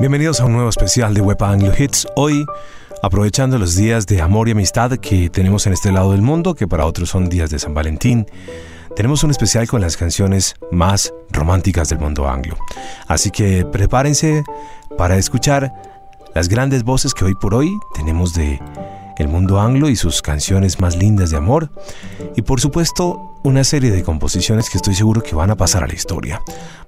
Bienvenidos 0.00 0.40
a 0.40 0.46
un 0.46 0.52
nuevo 0.52 0.68
especial 0.68 1.14
de 1.14 1.20
Web 1.20 1.42
Anglo 1.42 1.72
Hits. 1.76 2.08
Hoy, 2.16 2.46
aprovechando 3.02 3.58
los 3.58 3.76
días 3.76 4.06
de 4.06 4.20
amor 4.20 4.48
y 4.48 4.52
amistad 4.52 4.90
que 4.98 5.30
tenemos 5.30 5.66
en 5.66 5.74
este 5.74 5.92
lado 5.92 6.12
del 6.12 6.22
mundo, 6.22 6.54
que 6.54 6.66
para 6.66 6.86
otros 6.86 7.10
son 7.10 7.28
días 7.28 7.50
de 7.50 7.58
San 7.58 7.74
Valentín, 7.74 8.26
tenemos 8.96 9.22
un 9.22 9.30
especial 9.30 9.68
con 9.68 9.80
las 9.80 9.96
canciones 9.96 10.56
más 10.70 11.12
románticas 11.30 11.88
del 11.88 11.98
mundo 11.98 12.28
anglo. 12.28 12.56
Así 13.06 13.30
que 13.30 13.64
prepárense 13.64 14.42
para 14.96 15.16
escuchar 15.16 15.72
las 16.34 16.48
grandes 16.48 16.82
voces 16.82 17.14
que 17.14 17.24
hoy 17.24 17.34
por 17.34 17.54
hoy 17.54 17.70
tenemos 17.94 18.34
de 18.34 18.60
el 19.18 19.28
mundo 19.28 19.60
anglo 19.60 19.88
y 19.88 19.96
sus 19.96 20.22
canciones 20.22 20.80
más 20.80 20.96
lindas 20.96 21.30
de 21.30 21.36
amor. 21.36 21.70
Y 22.34 22.42
por 22.42 22.60
supuesto, 22.60 23.38
una 23.44 23.62
serie 23.62 23.90
de 23.90 24.02
composiciones 24.02 24.68
que 24.70 24.78
estoy 24.78 24.94
seguro 24.94 25.22
que 25.22 25.34
van 25.34 25.50
a 25.50 25.56
pasar 25.56 25.84
a 25.84 25.86
la 25.86 25.94
historia. 25.94 26.40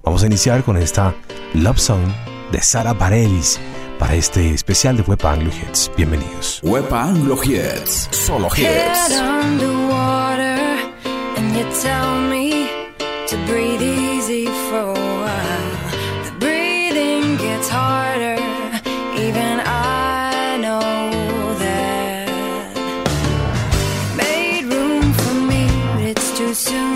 Vamos 0.03 0.23
a 0.23 0.25
iniciar 0.25 0.63
con 0.63 0.75
esta 0.75 1.15
Love 1.53 1.79
Song 1.79 2.34
de 2.55 2.61
Sara 2.61 2.93
Bareilles 2.93 3.59
para 3.99 4.15
este 4.15 4.53
especial 4.53 4.95
de 4.95 5.03
Web 5.03 5.25
Anglo 5.25 5.51
Hits. 5.51 5.91
Bienvenidos. 5.97 6.61
Web 6.63 6.93
Anglo 6.93 7.37
Hits, 7.43 8.07
solo 8.11 8.47
hits. 8.55 9.21
and 26.67 26.94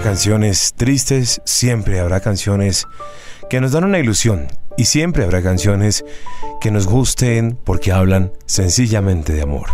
canciones 0.00 0.74
tristes, 0.76 1.40
siempre 1.44 2.00
habrá 2.00 2.20
canciones 2.20 2.86
que 3.48 3.60
nos 3.60 3.72
dan 3.72 3.84
una 3.84 3.98
ilusión 3.98 4.48
y 4.76 4.84
siempre 4.84 5.24
habrá 5.24 5.42
canciones 5.42 6.04
que 6.60 6.70
nos 6.70 6.86
gusten 6.86 7.58
porque 7.64 7.92
hablan 7.92 8.32
sencillamente 8.46 9.32
de 9.32 9.42
amor. 9.42 9.68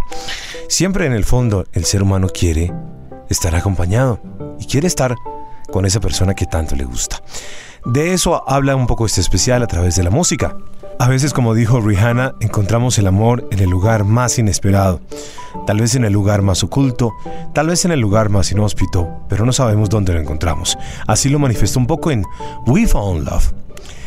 Siempre 0.68 1.06
en 1.06 1.12
el 1.12 1.24
fondo 1.24 1.66
el 1.72 1.84
ser 1.84 2.02
humano 2.02 2.28
quiere 2.28 2.72
estar 3.28 3.54
acompañado 3.54 4.20
y 4.58 4.66
quiere 4.66 4.86
estar 4.86 5.14
con 5.70 5.86
esa 5.86 6.00
persona 6.00 6.34
que 6.34 6.46
tanto 6.46 6.76
le 6.76 6.84
gusta. 6.84 7.22
De 7.84 8.14
eso 8.14 8.48
habla 8.48 8.76
un 8.76 8.86
poco 8.86 9.06
este 9.06 9.20
especial 9.20 9.62
a 9.62 9.66
través 9.66 9.96
de 9.96 10.04
la 10.04 10.10
música. 10.10 10.56
A 10.98 11.08
veces, 11.08 11.32
como 11.32 11.54
dijo 11.54 11.80
Rihanna, 11.80 12.34
encontramos 12.40 12.98
el 12.98 13.06
amor 13.06 13.46
en 13.50 13.58
el 13.58 13.68
lugar 13.68 14.04
más 14.04 14.38
inesperado, 14.38 15.00
tal 15.66 15.80
vez 15.80 15.94
en 15.96 16.04
el 16.04 16.12
lugar 16.12 16.42
más 16.42 16.62
oculto, 16.62 17.12
tal 17.52 17.66
vez 17.68 17.84
en 17.84 17.90
el 17.92 18.00
lugar 18.00 18.28
más 18.28 18.52
inhóspito, 18.52 19.08
pero 19.28 19.44
no 19.44 19.52
sabemos 19.52 19.90
dónde 19.90 20.12
lo 20.12 20.20
encontramos. 20.20 20.78
Así 21.06 21.28
lo 21.28 21.38
manifestó 21.38 21.80
un 21.80 21.86
poco 21.86 22.10
en 22.10 22.24
We 22.66 22.86
Found 22.86 23.28
Love. 23.28 23.52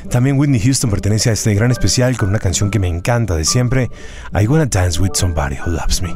También 0.10 0.39
Whitney 0.39 0.62
Houston 0.62 0.89
pertenece 0.89 1.30
a 1.30 1.34
este 1.34 1.54
gran 1.54 1.72
especial 1.72 2.18
con 2.18 2.30
una 2.30 2.39
canción 2.39 2.72
que 2.72 2.80
me 2.80 2.88
encanta 2.88 3.36
de 3.36 3.44
siempre, 3.44 3.92
I 4.34 4.48
Wanna 4.48 4.68
Dance 4.68 5.01
With 5.01 5.12
Somebody 5.13 5.57
Who 5.60 5.72
Loves 5.72 6.01
Me. 6.01 6.16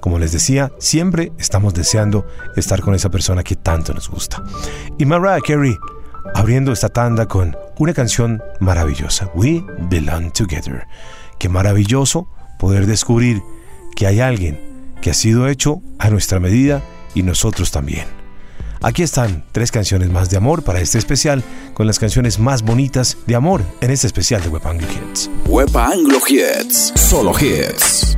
Como 0.00 0.18
les 0.18 0.32
decía, 0.32 0.70
siempre 0.78 1.32
estamos 1.38 1.74
deseando 1.74 2.26
estar 2.56 2.80
con 2.80 2.94
esa 2.94 3.10
persona 3.10 3.42
que 3.42 3.56
tanto 3.56 3.92
nos 3.92 4.08
gusta. 4.08 4.42
Y 4.98 5.04
Mariah 5.04 5.40
Carey 5.40 5.76
abriendo 6.34 6.72
esta 6.72 6.88
tanda 6.88 7.26
con 7.26 7.56
una 7.82 7.94
canción 7.94 8.40
maravillosa, 8.60 9.28
We 9.34 9.64
Belong 9.90 10.32
Together. 10.32 10.86
Qué 11.40 11.48
maravilloso 11.48 12.28
poder 12.56 12.86
descubrir 12.86 13.42
que 13.96 14.06
hay 14.06 14.20
alguien 14.20 14.60
que 15.00 15.10
ha 15.10 15.14
sido 15.14 15.48
hecho 15.48 15.82
a 15.98 16.08
nuestra 16.08 16.38
medida 16.38 16.80
y 17.12 17.24
nosotros 17.24 17.72
también. 17.72 18.06
Aquí 18.82 19.02
están 19.02 19.44
tres 19.50 19.72
canciones 19.72 20.10
más 20.10 20.30
de 20.30 20.36
amor 20.36 20.62
para 20.62 20.80
este 20.80 20.98
especial, 20.98 21.42
con 21.74 21.88
las 21.88 21.98
canciones 21.98 22.38
más 22.38 22.62
bonitas 22.62 23.18
de 23.26 23.34
amor 23.34 23.62
en 23.80 23.90
este 23.90 24.06
especial 24.06 24.40
de 24.42 24.48
Web 24.48 24.64
Anglo 24.64 24.86
Hits. 24.86 25.28
Web 25.46 25.76
Anglo 25.76 26.20
Hits, 26.28 26.92
solo 26.94 27.32
hits. 27.36 28.16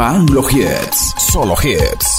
Anglo 0.00 0.40
Hits, 0.40 1.12
solo 1.18 1.54
hits. 1.54 2.09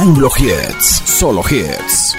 Anglo 0.00 0.30
Hits, 0.30 1.02
solo 1.04 1.42
hits. 1.42 2.09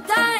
time. 0.00 0.37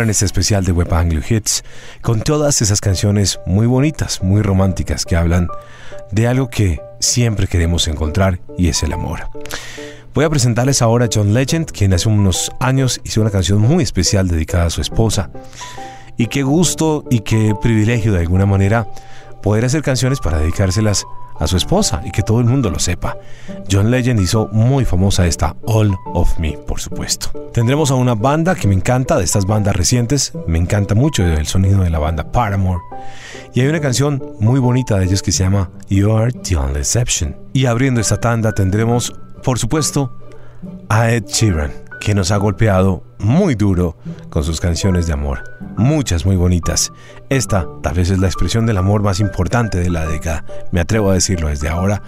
En 0.00 0.10
este 0.10 0.24
especial 0.24 0.64
de 0.64 0.72
Web 0.72 0.94
Anglo 0.94 1.20
Hits 1.28 1.64
con 2.00 2.22
todas 2.22 2.62
esas 2.62 2.80
canciones 2.80 3.38
muy 3.46 3.66
bonitas, 3.66 4.22
muy 4.22 4.40
románticas 4.40 5.04
que 5.04 5.16
hablan 5.16 5.48
de 6.10 6.26
algo 6.26 6.48
que 6.48 6.80
siempre 7.00 7.46
queremos 7.46 7.86
encontrar 7.88 8.40
y 8.56 8.68
es 8.68 8.82
el 8.82 8.92
amor. 8.92 9.28
Voy 10.14 10.24
a 10.24 10.30
presentarles 10.30 10.82
ahora 10.82 11.06
a 11.06 11.08
John 11.12 11.34
Legend, 11.34 11.70
quien 11.70 11.92
hace 11.92 12.08
unos 12.08 12.50
años 12.60 13.00
hizo 13.04 13.20
una 13.20 13.30
canción 13.30 13.60
muy 13.60 13.84
especial 13.84 14.28
dedicada 14.28 14.66
a 14.66 14.70
su 14.70 14.80
esposa. 14.80 15.30
Y 16.16 16.26
qué 16.26 16.42
gusto 16.42 17.04
y 17.10 17.20
qué 17.20 17.54
privilegio 17.60 18.12
de 18.12 18.20
alguna 18.20 18.46
manera 18.46 18.86
poder 19.42 19.64
hacer 19.64 19.82
canciones 19.82 20.20
para 20.20 20.38
dedicárselas 20.38 21.04
a 21.04 21.21
su 21.46 21.56
esposa 21.56 22.02
y 22.04 22.10
que 22.10 22.22
todo 22.22 22.40
el 22.40 22.46
mundo 22.46 22.70
lo 22.70 22.78
sepa. 22.78 23.16
John 23.70 23.90
Legend 23.90 24.20
hizo 24.20 24.48
muy 24.52 24.84
famosa 24.84 25.26
esta 25.26 25.56
All 25.66 25.94
of 26.14 26.38
Me, 26.38 26.52
por 26.52 26.80
supuesto. 26.80 27.30
Tendremos 27.52 27.90
a 27.90 27.94
una 27.94 28.14
banda 28.14 28.54
que 28.54 28.68
me 28.68 28.74
encanta, 28.74 29.18
de 29.18 29.24
estas 29.24 29.46
bandas 29.46 29.76
recientes, 29.76 30.32
me 30.46 30.58
encanta 30.58 30.94
mucho 30.94 31.24
el 31.24 31.46
sonido 31.46 31.82
de 31.82 31.90
la 31.90 31.98
banda 31.98 32.30
Paramore. 32.30 32.80
Y 33.54 33.60
hay 33.60 33.68
una 33.68 33.80
canción 33.80 34.22
muy 34.40 34.60
bonita 34.60 34.98
de 34.98 35.04
ellos 35.04 35.22
que 35.22 35.32
se 35.32 35.44
llama 35.44 35.70
You 35.88 36.12
Are 36.16 36.32
the 36.32 36.56
Only 36.56 36.78
Exception. 36.78 37.36
Y 37.52 37.66
abriendo 37.66 38.00
esta 38.00 38.18
tanda 38.18 38.52
tendremos, 38.52 39.12
por 39.42 39.58
supuesto, 39.58 40.16
a 40.88 41.10
Ed 41.10 41.24
Sheeran, 41.26 41.72
que 42.02 42.14
nos 42.16 42.32
ha 42.32 42.36
golpeado 42.36 43.04
muy 43.20 43.54
duro 43.54 43.96
con 44.28 44.42
sus 44.42 44.60
canciones 44.60 45.06
de 45.06 45.12
amor. 45.12 45.44
Muchas 45.76 46.26
muy 46.26 46.34
bonitas. 46.34 46.92
Esta 47.28 47.68
tal 47.80 47.94
vez 47.94 48.10
es 48.10 48.18
la 48.18 48.26
expresión 48.26 48.66
del 48.66 48.76
amor 48.76 49.02
más 49.02 49.20
importante 49.20 49.78
de 49.78 49.88
la 49.88 50.04
década. 50.06 50.44
Me 50.72 50.80
atrevo 50.80 51.10
a 51.10 51.14
decirlo 51.14 51.48
desde 51.48 51.68
ahora. 51.68 52.02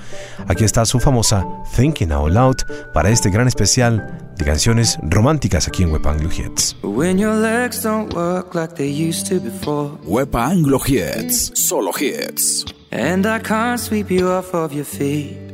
Aquí 0.49 0.65
está 0.65 0.85
su 0.85 0.99
famosa 0.99 1.47
Thinking 1.77 2.11
Out 2.11 2.33
Loud 2.33 2.57
para 2.93 3.11
este 3.11 3.31
gran 3.31 3.47
especial 3.47 4.19
de 4.37 4.45
canciones 4.45 4.99
románticas 5.03 5.69
aquí 5.69 5.85
en 5.85 5.93
Web 5.93 6.09
Anglo 6.09 6.29
Hits. 6.29 6.77
When 6.83 7.17
your 7.17 7.37
legs 7.37 7.81
don't 7.81 8.13
work 8.13 8.53
like 8.55 8.75
they 8.75 8.91
used 8.91 9.29
to 9.29 9.41
before, 9.41 9.93
Wepa 10.05 10.51
Anglo 10.51 10.81
Hits, 10.85 11.53
solo 11.55 11.93
hits. 11.93 12.65
and 12.91 13.27
I 13.27 13.39
can't 13.39 13.79
sweep 13.79 14.11
you 14.11 14.29
off 14.29 14.53
of 14.55 14.73
your 14.73 14.85
feet. 14.85 15.54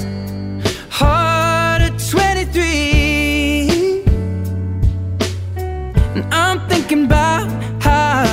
talking 6.91 7.05
about 7.05 7.49
how 7.81 8.25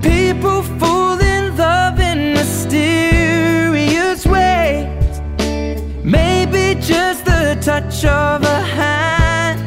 people 0.00 0.62
fall 0.78 1.20
in 1.20 1.56
love 1.56 1.98
in 1.98 2.32
mysterious 2.32 4.24
ways. 4.24 5.20
Maybe 6.04 6.80
just 6.80 7.24
the 7.24 7.58
touch 7.60 8.04
of 8.04 8.42
a 8.44 8.60
hand. 8.60 9.58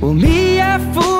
Well, 0.00 0.14
me, 0.14 0.60
I 0.62 0.78
fool. 0.94 1.19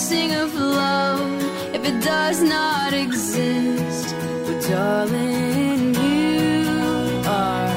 sing 0.00 0.32
of 0.32 0.54
love 0.54 1.74
if 1.74 1.84
it 1.84 2.02
does 2.02 2.40
not 2.42 2.94
exist? 2.94 4.14
But 4.46 4.58
darling, 4.66 5.94
you 5.94 7.20
are 7.26 7.74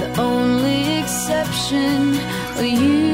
the 0.00 0.08
only 0.18 1.00
exception. 1.00 2.14
You 2.58 3.09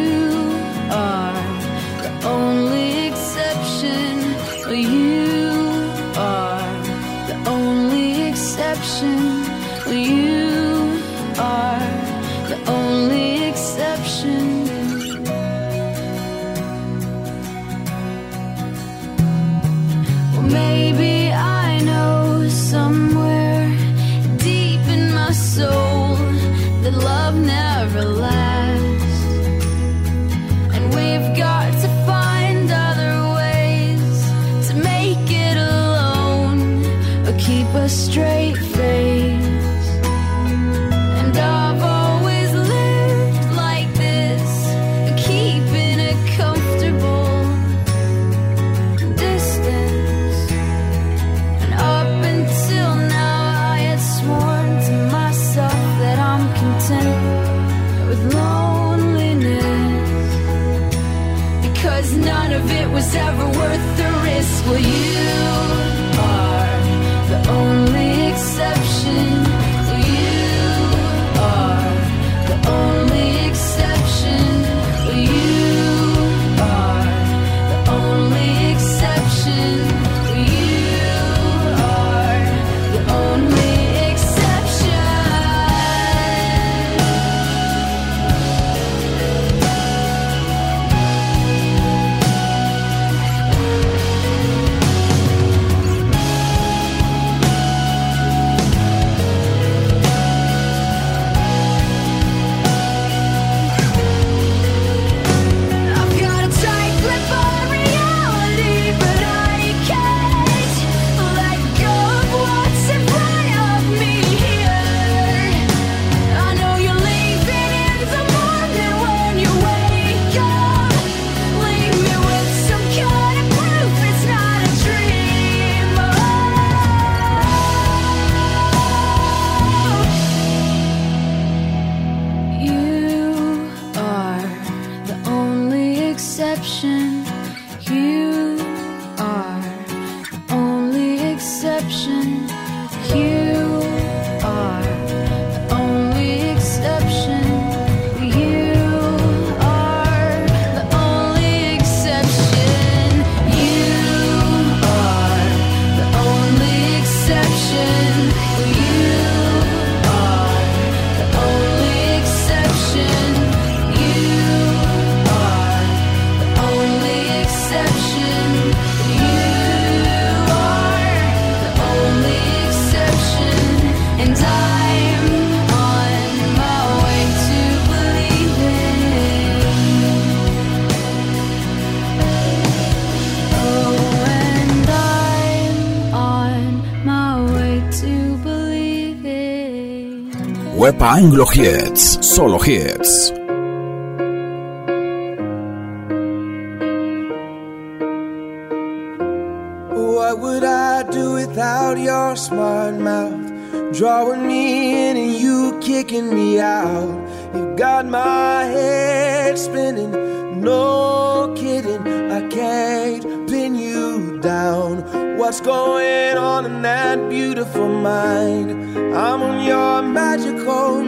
Anglo 191.07 191.47
Hits, 191.47 192.19
solo 192.35 192.59
hits. 192.59 193.36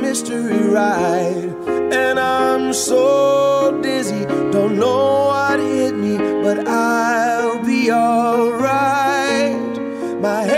mystery 0.00 0.62
ride. 0.68 1.54
And 1.92 2.18
I'm 2.18 2.72
so 2.72 3.80
dizzy, 3.82 4.24
don't 4.52 4.78
know 4.78 5.26
what 5.26 5.60
hit 5.60 5.94
me, 5.94 6.16
but 6.42 6.66
I'll 6.68 7.64
be 7.64 7.90
alright. 7.90 9.56
My 10.20 10.42
head 10.42 10.57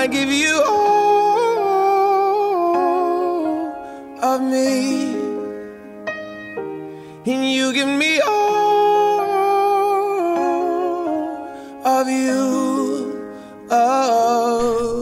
I 0.00 0.06
give 0.06 0.32
you 0.32 0.62
all. 0.66 1.00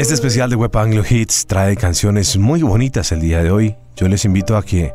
Este 0.00 0.14
especial 0.14 0.50
de 0.50 0.56
Web 0.56 0.76
Anglo 0.76 1.04
Hits 1.08 1.46
trae 1.46 1.76
canciones 1.76 2.36
muy 2.36 2.62
bonitas 2.62 3.12
el 3.12 3.20
día 3.20 3.40
de 3.42 3.52
hoy. 3.52 3.76
Yo 3.94 4.08
les 4.08 4.24
invito 4.24 4.56
a 4.56 4.64
que 4.64 4.94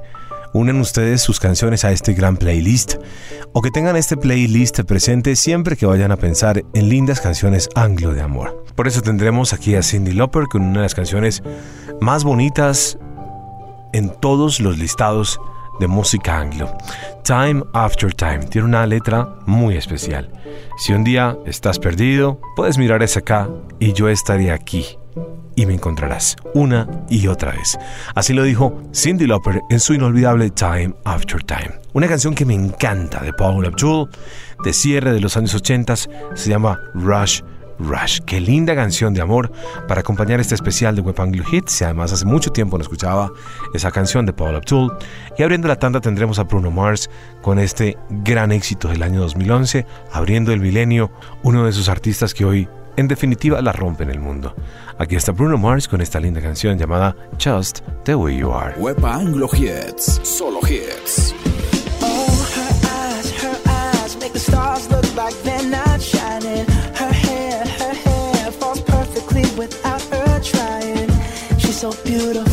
unen 0.53 0.79
ustedes 0.79 1.21
sus 1.21 1.39
canciones 1.39 1.83
a 1.83 1.91
este 1.91 2.13
gran 2.13 2.37
playlist 2.37 2.95
o 3.51 3.61
que 3.61 3.71
tengan 3.71 3.95
este 3.95 4.17
playlist 4.17 4.79
presente 4.81 5.35
siempre 5.35 5.75
que 5.75 5.85
vayan 5.85 6.11
a 6.11 6.17
pensar 6.17 6.63
en 6.73 6.89
lindas 6.89 7.19
canciones 7.21 7.69
anglo 7.75 8.13
de 8.13 8.21
amor. 8.21 8.63
Por 8.75 8.87
eso 8.87 9.01
tendremos 9.01 9.53
aquí 9.53 9.75
a 9.75 9.83
Cindy 9.83 10.13
Lauper 10.13 10.45
con 10.45 10.61
una 10.61 10.79
de 10.79 10.83
las 10.83 10.95
canciones 10.95 11.43
más 12.01 12.23
bonitas 12.23 12.97
en 13.93 14.09
todos 14.19 14.59
los 14.59 14.77
listados 14.77 15.39
de 15.79 15.87
música 15.87 16.37
anglo. 16.37 16.75
Time 17.23 17.63
After 17.73 18.13
Time 18.13 18.45
tiene 18.45 18.67
una 18.67 18.85
letra 18.85 19.35
muy 19.45 19.75
especial. 19.75 20.29
Si 20.77 20.93
un 20.93 21.03
día 21.03 21.37
estás 21.45 21.79
perdido, 21.79 22.39
puedes 22.55 22.77
mirar 22.77 23.01
esa 23.01 23.19
acá 23.19 23.49
y 23.79 23.93
yo 23.93 24.07
estaré 24.09 24.51
aquí 24.51 24.97
y 25.55 25.65
me 25.65 25.73
encontrarás 25.73 26.35
una 26.53 26.87
y 27.09 27.27
otra 27.27 27.51
vez. 27.51 27.77
Así 28.15 28.33
lo 28.33 28.43
dijo 28.43 28.81
Cindy 28.93 29.27
Lauper 29.27 29.61
en 29.69 29.79
su 29.79 29.93
inolvidable 29.93 30.49
Time 30.49 30.93
After 31.03 31.41
Time. 31.43 31.79
Una 31.93 32.07
canción 32.07 32.33
que 32.33 32.45
me 32.45 32.55
encanta 32.55 33.21
de 33.21 33.33
Paul 33.33 33.65
Abdul, 33.65 34.09
de 34.63 34.73
cierre 34.73 35.13
de 35.13 35.19
los 35.19 35.37
años 35.37 35.53
80, 35.53 35.95
se 35.95 36.49
llama 36.49 36.79
Rush 36.93 37.41
Rush. 37.79 38.19
Qué 38.25 38.39
linda 38.39 38.75
canción 38.75 39.13
de 39.13 39.21
amor 39.21 39.51
para 39.87 40.01
acompañar 40.01 40.39
este 40.39 40.55
especial 40.55 40.95
de 40.95 41.01
Web 41.01 41.19
Anglo 41.19 41.43
Hits. 41.49 41.81
Y 41.81 41.83
además 41.83 42.11
hace 42.11 42.25
mucho 42.25 42.51
tiempo 42.51 42.77
no 42.77 42.81
escuchaba 42.81 43.31
esa 43.73 43.91
canción 43.91 44.25
de 44.25 44.33
Paul 44.33 44.55
Abdul. 44.55 44.93
Y 45.37 45.43
abriendo 45.43 45.67
la 45.67 45.77
tanda 45.77 46.01
tendremos 46.01 46.39
a 46.39 46.43
Bruno 46.43 46.71
Mars 46.71 47.09
con 47.41 47.59
este 47.59 47.97
gran 48.09 48.51
éxito 48.51 48.87
del 48.87 49.03
año 49.03 49.21
2011, 49.21 49.85
abriendo 50.11 50.51
el 50.51 50.59
milenio, 50.59 51.11
uno 51.43 51.65
de 51.65 51.71
sus 51.71 51.89
artistas 51.89 52.33
que 52.33 52.45
hoy 52.45 52.67
en 52.97 53.07
definitiva 53.07 53.61
la 53.61 53.71
rompe 53.71 54.03
en 54.03 54.09
el 54.11 54.19
mundo. 54.19 54.55
Aquí 54.97 55.15
está 55.15 55.31
Bruno 55.31 55.57
Mars 55.57 55.87
con 55.87 56.01
esta 56.01 56.19
linda 56.19 56.41
canción 56.41 56.77
llamada 56.77 57.15
Just 57.43 57.81
the 58.03 58.15
Way 58.15 58.37
You 58.37 58.51
Are. 58.51 58.75
Anglo 59.03 59.47
Hits, 59.53 60.19
solo 60.23 60.59
hits. 60.61 61.33
Oh, 62.01 62.27
her 62.55 62.73
eyes, 62.89 63.31
her 63.41 63.57
eyes 63.65 64.17
make 64.17 64.33
the 64.33 64.39
stars 64.39 64.89
look 64.89 65.05
like 65.15 65.35
they're 65.43 65.69
not 65.69 66.01
shining. 66.01 66.65
Her 66.95 67.11
hair, 67.11 67.65
her 67.65 67.93
hair 67.93 68.51
falls 68.51 68.81
perfectly 68.81 69.43
without 69.57 70.01
her 70.11 70.39
trying. 70.41 71.09
She's 71.57 71.79
so 71.79 71.91
beautiful, 72.03 72.52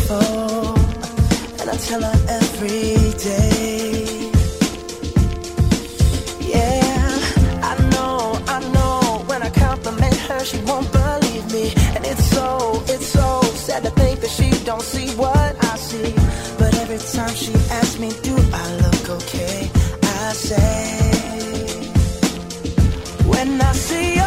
don't 14.70 14.82
see 14.82 15.10
what 15.16 15.52
I 15.64 15.76
see. 15.76 16.14
But 16.56 16.72
every 16.82 16.98
time 16.98 17.34
she 17.34 17.52
asks 17.78 17.98
me, 17.98 18.10
Do 18.22 18.36
I 18.62 18.64
look 18.82 19.04
okay? 19.18 19.68
I 20.02 20.32
say, 20.32 21.90
When 23.32 23.60
I 23.60 23.72
see 23.72 24.19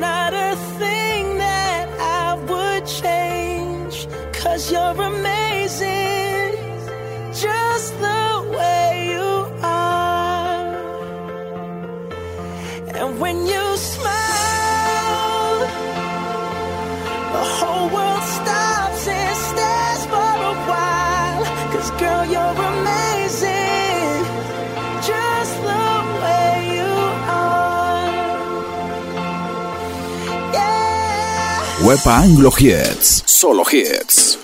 not 0.00 0.32
a 0.32 0.56
thing. 0.78 1.09
web 31.90 32.06
a 32.06 32.18
Anglo 32.22 32.50
Hits. 32.50 33.24
Solo 33.26 33.64
hits. 33.64 34.39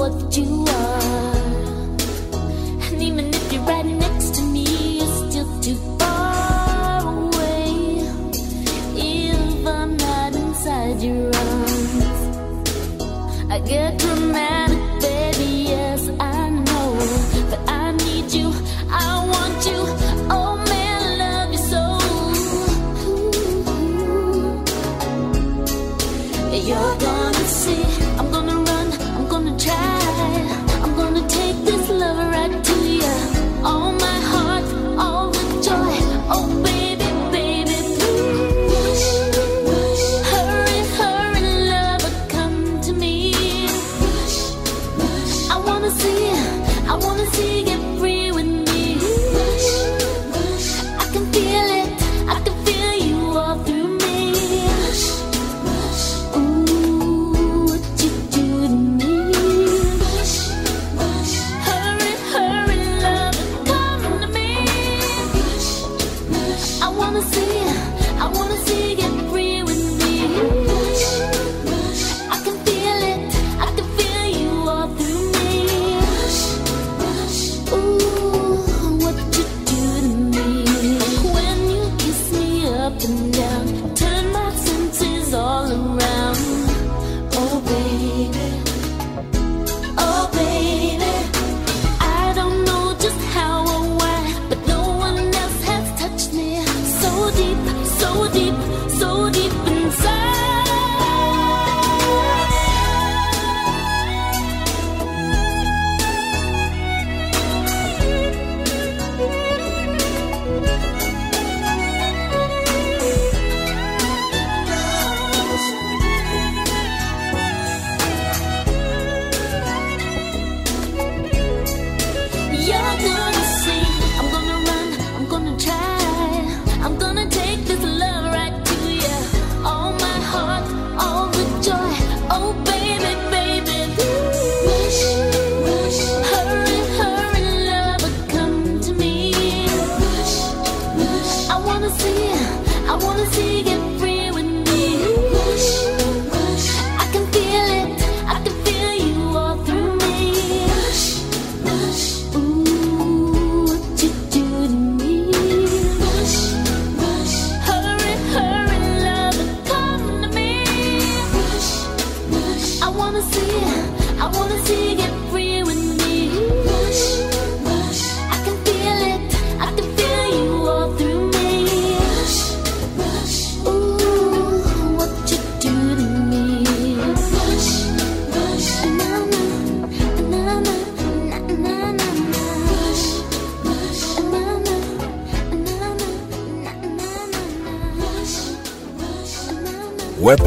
what 0.00 0.34
you 0.34 0.59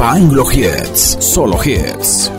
Anglo 0.04 0.44
Hits, 0.44 1.16
solo 1.18 1.56
hits. 1.56 2.33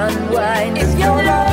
Unwind. 0.00 0.78
If 0.78 0.98
you're 0.98 1.49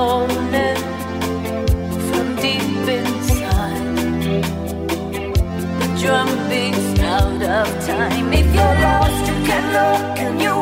Time 0.00 0.28
The 5.78 5.88
drum 6.00 6.30
beats 6.48 6.88
down 6.98 7.42
of 7.42 7.68
time. 7.86 8.32
If 8.32 8.46
you're 8.54 8.76
lost, 8.86 9.22
you 9.28 9.36
can 9.48 9.64
look 9.76 10.18
and 10.24 10.40
you 10.40 10.54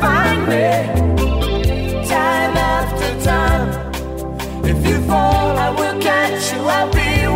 find 0.00 0.40
me? 0.50 0.66
Time 2.06 2.56
after 2.74 3.10
time. 3.30 3.68
If 4.64 4.86
you 4.86 4.96
fall, 5.08 5.58
I 5.66 5.70
will 5.70 5.98
find 6.00 6.94
me 6.94 7.26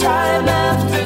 Time 0.00 0.48
after 0.48 0.99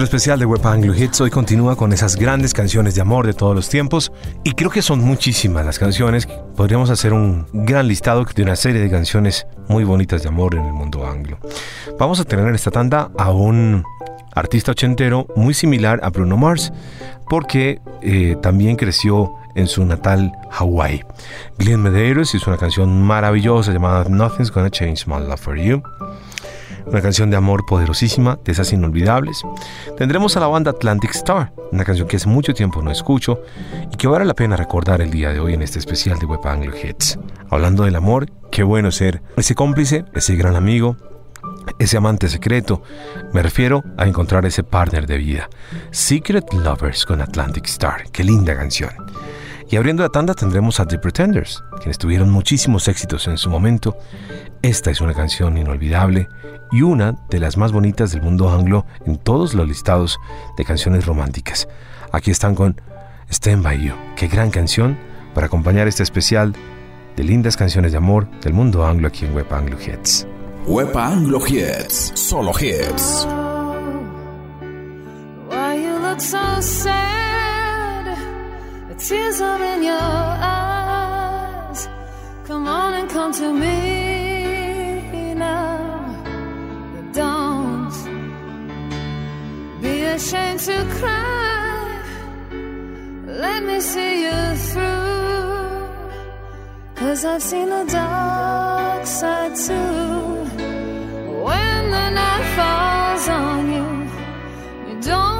Nuestro 0.00 0.16
especial 0.16 0.38
de 0.38 0.46
Web 0.46 0.66
Anglo 0.66 0.94
Hits 0.94 1.20
hoy 1.20 1.28
continúa 1.28 1.76
con 1.76 1.92
esas 1.92 2.16
grandes 2.16 2.54
canciones 2.54 2.94
de 2.94 3.02
amor 3.02 3.26
de 3.26 3.34
todos 3.34 3.54
los 3.54 3.68
tiempos 3.68 4.10
y 4.44 4.52
creo 4.52 4.70
que 4.70 4.80
son 4.80 5.00
muchísimas 5.00 5.66
las 5.66 5.78
canciones. 5.78 6.26
Podríamos 6.56 6.88
hacer 6.88 7.12
un 7.12 7.46
gran 7.52 7.86
listado 7.86 8.24
de 8.24 8.42
una 8.42 8.56
serie 8.56 8.80
de 8.80 8.88
canciones 8.88 9.46
muy 9.68 9.84
bonitas 9.84 10.22
de 10.22 10.30
amor 10.30 10.54
en 10.54 10.64
el 10.64 10.72
mundo 10.72 11.06
anglo. 11.06 11.38
Vamos 11.98 12.18
a 12.18 12.24
tener 12.24 12.48
en 12.48 12.54
esta 12.54 12.70
tanda 12.70 13.10
a 13.18 13.30
un 13.30 13.84
artista 14.34 14.70
ochentero 14.70 15.26
muy 15.36 15.52
similar 15.52 16.00
a 16.02 16.08
Bruno 16.08 16.38
Mars 16.38 16.72
porque 17.28 17.82
eh, 18.00 18.38
también 18.40 18.76
creció 18.76 19.34
en 19.54 19.66
su 19.66 19.84
natal 19.84 20.32
Hawái. 20.50 21.04
Glenn 21.58 21.82
Medeiros 21.82 22.34
hizo 22.34 22.48
una 22.48 22.58
canción 22.58 23.02
maravillosa 23.02 23.70
llamada 23.70 24.04
Nothing's 24.08 24.50
Gonna 24.50 24.70
Change 24.70 25.06
My 25.06 25.18
Love 25.18 25.40
for 25.40 25.58
You 25.58 25.82
una 26.86 27.00
canción 27.00 27.30
de 27.30 27.36
amor 27.36 27.64
poderosísima, 27.66 28.38
de 28.44 28.52
esas 28.52 28.72
inolvidables. 28.72 29.42
Tendremos 29.96 30.36
a 30.36 30.40
la 30.40 30.46
banda 30.46 30.70
Atlantic 30.70 31.10
Star, 31.14 31.52
una 31.72 31.84
canción 31.84 32.08
que 32.08 32.16
hace 32.16 32.28
mucho 32.28 32.54
tiempo 32.54 32.82
no 32.82 32.90
escucho 32.90 33.42
y 33.92 33.96
que 33.96 34.08
vale 34.08 34.24
la 34.24 34.34
pena 34.34 34.56
recordar 34.56 35.00
el 35.00 35.10
día 35.10 35.30
de 35.30 35.40
hoy 35.40 35.54
en 35.54 35.62
este 35.62 35.78
especial 35.78 36.18
de 36.18 36.26
Web 36.26 36.46
Anglo 36.46 36.72
Hits. 36.76 37.18
Hablando 37.48 37.84
del 37.84 37.96
amor, 37.96 38.26
qué 38.50 38.62
bueno 38.62 38.90
ser 38.90 39.22
ese 39.36 39.54
cómplice, 39.54 40.04
ese 40.14 40.36
gran 40.36 40.56
amigo, 40.56 40.96
ese 41.78 41.96
amante 41.96 42.28
secreto. 42.28 42.82
Me 43.32 43.42
refiero 43.42 43.82
a 43.96 44.06
encontrar 44.06 44.46
ese 44.46 44.62
partner 44.62 45.06
de 45.06 45.18
vida. 45.18 45.48
Secret 45.90 46.52
Lovers 46.52 47.04
con 47.04 47.20
Atlantic 47.20 47.66
Star, 47.66 48.10
qué 48.10 48.24
linda 48.24 48.56
canción. 48.56 48.90
Y 49.70 49.76
abriendo 49.76 50.02
la 50.02 50.08
tanda 50.08 50.34
tendremos 50.34 50.80
a 50.80 50.86
The 50.86 50.98
Pretenders, 50.98 51.62
quienes 51.78 51.96
tuvieron 51.96 52.28
muchísimos 52.28 52.88
éxitos 52.88 53.28
en 53.28 53.38
su 53.38 53.48
momento. 53.48 53.96
Esta 54.62 54.90
es 54.90 55.00
una 55.00 55.14
canción 55.14 55.56
inolvidable 55.56 56.28
y 56.72 56.82
una 56.82 57.14
de 57.30 57.38
las 57.38 57.56
más 57.56 57.70
bonitas 57.70 58.10
del 58.10 58.22
mundo 58.22 58.50
anglo 58.50 58.84
en 59.06 59.16
todos 59.16 59.54
los 59.54 59.68
listados 59.68 60.18
de 60.56 60.64
canciones 60.64 61.06
románticas. 61.06 61.68
Aquí 62.10 62.32
están 62.32 62.56
con 62.56 62.80
Stand 63.30 63.62
By 63.62 63.80
You, 63.80 63.94
qué 64.16 64.26
gran 64.26 64.50
canción 64.50 64.98
para 65.34 65.46
acompañar 65.46 65.86
este 65.86 66.02
especial 66.02 66.52
de 67.16 67.22
lindas 67.22 67.56
canciones 67.56 67.92
de 67.92 67.98
amor 67.98 68.28
del 68.40 68.54
mundo 68.54 68.84
anglo 68.84 69.06
aquí 69.06 69.24
en 69.24 69.34
Web 69.34 69.52
Anglo 69.52 69.76
Hits. 69.80 70.26
Wepa 70.66 71.12
Anglo 71.12 71.38
Hits, 71.46 72.10
solo 72.16 72.50
hits. 72.58 73.24
Why 75.48 75.80
you 75.80 75.96
look 76.00 76.20
so 76.20 76.60
sad? 76.60 77.29
Tears 79.00 79.40
are 79.40 79.62
in 79.62 79.82
your 79.82 79.96
eyes. 79.98 81.88
Come 82.44 82.66
on 82.68 82.92
and 82.92 83.08
come 83.08 83.32
to 83.32 83.50
me 83.50 85.32
now. 85.34 86.22
But 86.94 87.14
Don't 87.14 87.94
be 89.80 90.02
ashamed 90.02 90.60
to 90.60 90.84
cry. 90.98 92.02
Let 93.26 93.64
me 93.64 93.80
see 93.80 94.24
you 94.26 94.54
through. 94.68 95.88
Cause 96.96 97.24
I've 97.24 97.42
seen 97.42 97.70
the 97.70 97.84
dark 97.84 99.06
side 99.06 99.56
too. 99.56 100.44
When 101.46 101.90
the 101.96 102.10
night 102.20 102.46
falls 102.54 103.28
on 103.30 103.72
you, 103.72 103.86
you 104.88 105.00
don't 105.00 105.39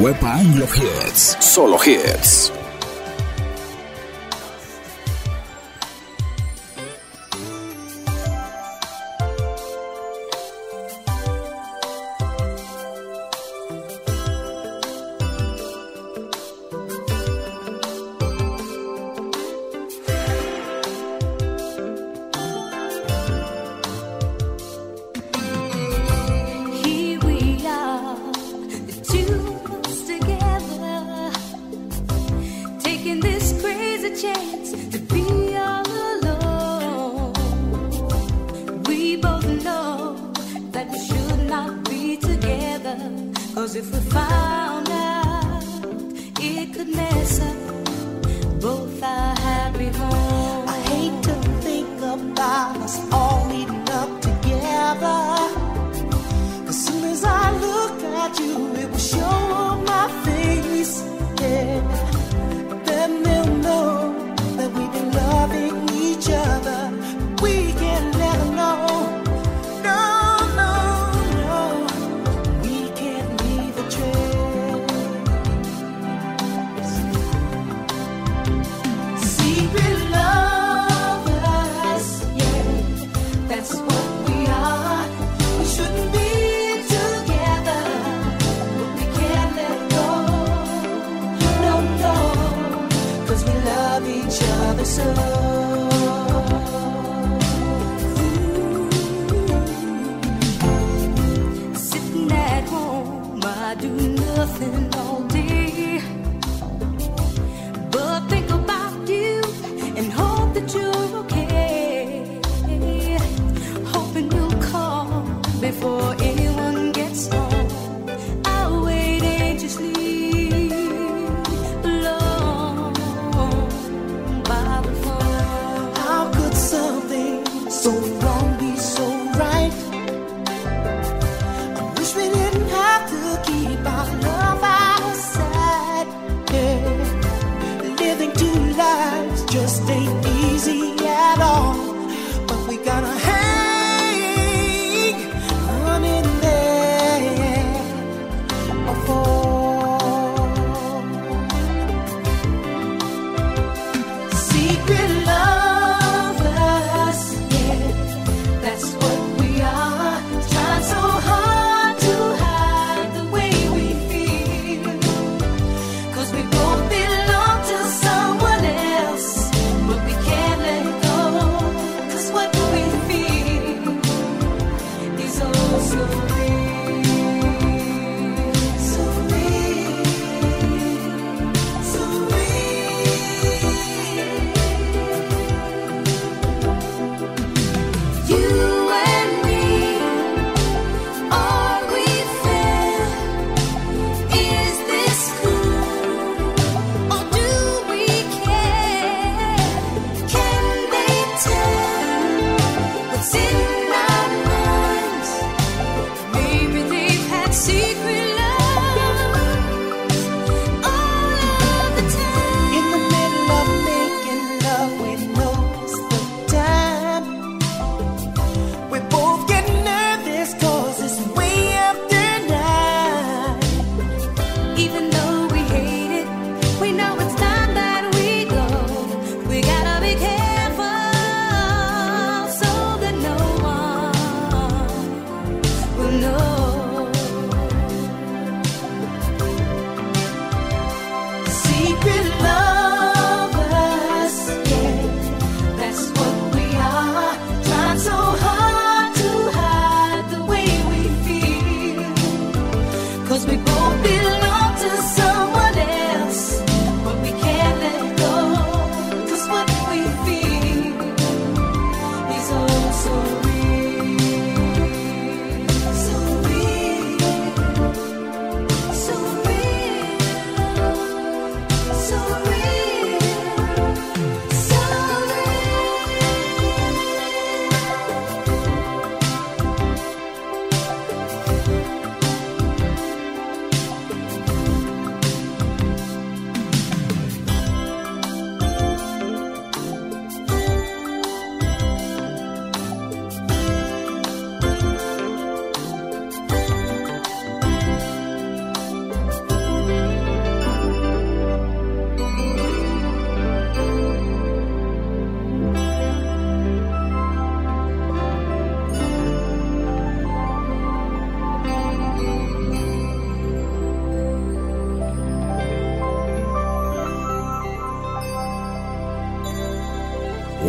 Wepa 0.00 0.38
Anglo 0.38 0.66
Hits. 0.66 1.36
Solo 1.40 1.76
hits. 1.76 2.57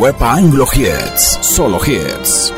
Anglo 0.02 0.64
Hits, 0.64 1.46
solo 1.46 1.78
hits. 1.78 2.50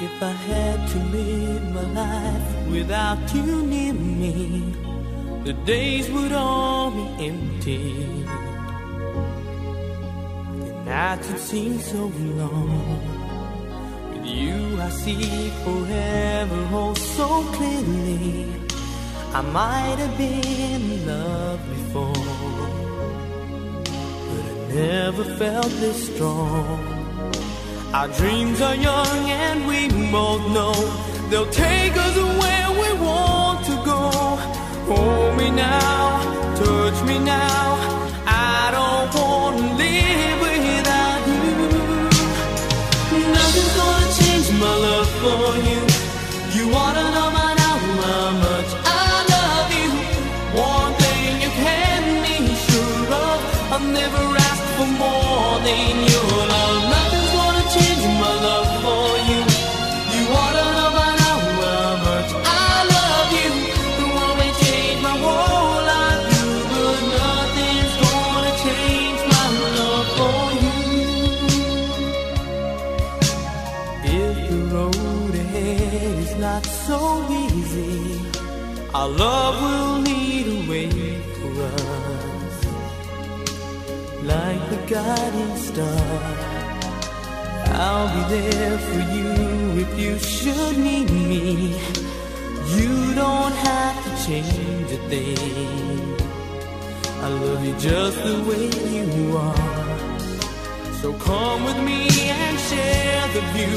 If 0.00 0.22
I 0.22 0.32
had 0.32 0.88
to 0.88 0.98
live 0.98 1.72
my 1.72 1.82
life 1.82 2.68
without 2.68 3.32
you 3.32 3.62
near 3.62 3.92
me, 3.92 4.74
the 5.44 5.52
days 5.52 6.10
would 6.10 6.32
all 6.32 6.90
be 6.90 7.28
empty. 7.28 8.24
The 10.64 10.82
nights 10.84 11.28
would 11.28 11.38
seem 11.38 11.78
so 11.78 12.06
long. 12.06 13.17
You, 14.38 14.80
I 14.80 14.90
see 14.90 15.50
forever 15.64 16.60
oh 16.70 16.94
so 16.94 17.28
clearly. 17.56 18.46
I 19.34 19.40
might 19.40 19.98
have 19.98 20.16
been 20.16 20.80
in 20.90 21.06
love 21.06 21.60
before, 21.74 22.24
but 24.28 24.44
I 24.52 24.74
never 24.74 25.24
felt 25.40 25.72
this 25.82 26.14
strong. 26.14 26.78
Our 27.92 28.08
dreams 28.20 28.60
are 28.60 28.76
young 28.76 29.20
and 29.44 29.66
we 29.66 29.88
both 30.12 30.44
know 30.56 30.74
they'll 31.30 31.50
take 31.50 31.96
us 31.96 32.16
where 32.40 32.70
we 32.82 32.88
want 33.06 33.66
to 33.66 33.76
go. 33.92 34.02
Hold 34.90 35.36
me 35.36 35.50
now, 35.50 36.54
touch 36.54 36.98
me 37.08 37.18
now. 37.18 37.47
Our 79.08 79.16
love 79.16 79.62
will 79.62 80.00
lead 80.00 80.46
a 80.46 80.70
way 80.70 80.88
for 81.38 81.52
us. 81.62 82.56
Like 84.22 84.62
the 84.70 84.80
guiding 84.94 85.56
star, 85.56 86.22
I'll 87.84 88.10
be 88.14 88.22
there 88.36 88.78
for 88.78 89.00
you 89.16 89.30
if 89.84 89.98
you 89.98 90.18
should 90.18 90.78
need 90.78 91.10
me. 91.10 91.76
You 92.76 93.14
don't 93.14 93.54
have 93.68 93.96
to 94.04 94.10
change 94.26 94.90
a 94.92 95.00
thing. 95.08 96.16
I 97.22 97.28
love 97.28 97.64
you 97.64 97.74
just 97.78 98.16
the 98.22 98.42
way 98.48 98.66
you 98.94 99.36
are. 99.36 100.18
So 101.00 101.12
come 101.14 101.64
with 101.64 101.78
me 101.82 102.08
and 102.28 102.58
share 102.58 103.26
the 103.32 103.42
view. 103.54 103.76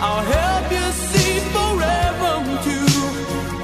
I'll 0.00 0.24
help 0.24 0.72
you 0.72 0.92
see 0.92 1.40
forever 1.54 2.62
too. 2.64 3.09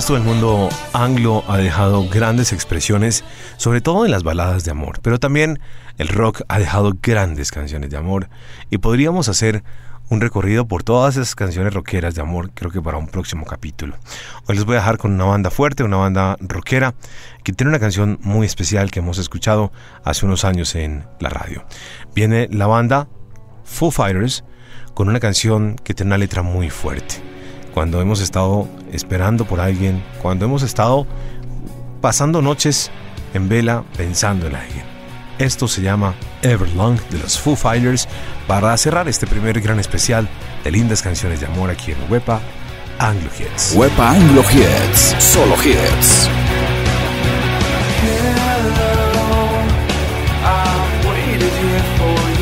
supuesto, 0.00 0.16
el 0.18 0.24
mundo 0.24 0.68
anglo 0.92 1.42
ha 1.48 1.56
dejado 1.56 2.06
grandes 2.06 2.52
expresiones, 2.52 3.24
sobre 3.56 3.80
todo 3.80 4.04
en 4.04 4.10
las 4.10 4.24
baladas 4.24 4.62
de 4.62 4.70
amor, 4.70 4.98
pero 5.00 5.18
también 5.18 5.58
el 5.96 6.08
rock 6.08 6.42
ha 6.48 6.58
dejado 6.58 6.92
grandes 7.00 7.50
canciones 7.50 7.88
de 7.88 7.96
amor 7.96 8.28
y 8.68 8.76
podríamos 8.76 9.30
hacer 9.30 9.64
un 10.10 10.20
recorrido 10.20 10.68
por 10.68 10.82
todas 10.82 11.16
esas 11.16 11.34
canciones 11.34 11.72
rockeras 11.72 12.14
de 12.14 12.20
amor, 12.20 12.50
creo 12.52 12.70
que 12.70 12.82
para 12.82 12.98
un 12.98 13.06
próximo 13.06 13.46
capítulo. 13.46 13.96
Hoy 14.46 14.56
les 14.56 14.66
voy 14.66 14.74
a 14.74 14.80
dejar 14.80 14.98
con 14.98 15.12
una 15.12 15.24
banda 15.24 15.50
fuerte, 15.50 15.82
una 15.82 15.96
banda 15.96 16.36
rockera, 16.40 16.94
que 17.42 17.54
tiene 17.54 17.70
una 17.70 17.80
canción 17.80 18.18
muy 18.20 18.44
especial 18.44 18.90
que 18.90 18.98
hemos 18.98 19.16
escuchado 19.16 19.72
hace 20.04 20.26
unos 20.26 20.44
años 20.44 20.74
en 20.74 21.06
la 21.20 21.30
radio. 21.30 21.64
Viene 22.14 22.48
la 22.52 22.66
banda 22.66 23.08
Foo 23.64 23.90
Fighters 23.90 24.44
con 24.92 25.08
una 25.08 25.20
canción 25.20 25.76
que 25.76 25.94
tiene 25.94 26.10
una 26.10 26.18
letra 26.18 26.42
muy 26.42 26.68
fuerte 26.68 27.35
cuando 27.76 28.00
hemos 28.00 28.22
estado 28.22 28.66
esperando 28.90 29.44
por 29.44 29.60
alguien, 29.60 30.02
cuando 30.22 30.46
hemos 30.46 30.62
estado 30.62 31.06
pasando 32.00 32.40
noches 32.40 32.90
en 33.34 33.50
vela 33.50 33.84
pensando 33.98 34.46
en 34.46 34.54
alguien. 34.54 34.86
Esto 35.38 35.68
se 35.68 35.82
llama 35.82 36.14
Everlong 36.40 36.98
de 37.10 37.18
los 37.18 37.38
Foo 37.38 37.54
Fighters 37.54 38.08
para 38.46 38.74
cerrar 38.78 39.08
este 39.08 39.26
primer 39.26 39.60
gran 39.60 39.78
especial 39.78 40.26
de 40.64 40.70
lindas 40.70 41.02
canciones 41.02 41.40
de 41.40 41.48
amor 41.48 41.68
aquí 41.68 41.92
en 41.92 41.98
Wepa 42.10 42.40
Anglo 42.98 43.28
Hits. 43.38 43.74
Wepa 43.76 44.12
Anglo 44.12 44.42
Hits, 44.50 45.14
solo 45.22 45.54
hits. 45.62 46.30
Hello, 51.98 52.35